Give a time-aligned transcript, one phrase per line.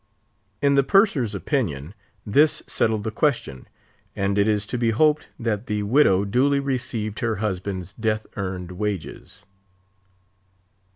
[0.63, 1.93] In the Purser's opinion,
[2.25, 3.67] this settled the question;
[4.15, 8.71] and it is to be hoped that the widow duly received her husband's death earned
[8.71, 9.45] wages.